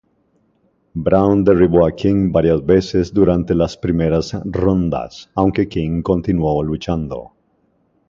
Brown 1.05 1.43
derribó 1.43 1.85
a 1.85 1.91
King 1.95 2.31
varias 2.31 2.65
veces 2.65 3.13
durante 3.13 3.53
las 3.53 3.77
primeras 3.77 4.31
rondas, 4.45 5.29
aunque 5.35 5.69
King 5.69 6.01
continuó 6.01 6.63
luchando. 6.63 7.33